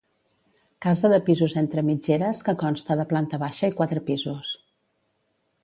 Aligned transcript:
Casa 0.85 1.11
de 1.13 1.19
pisos 1.27 1.53
entre 1.61 1.83
mitgeres 1.89 2.41
que 2.47 2.57
consta 2.63 2.99
de 3.03 3.07
planta 3.13 3.41
baixa 3.45 3.73
i 3.73 3.77
quatre 3.83 4.03
pisos. 4.11 4.51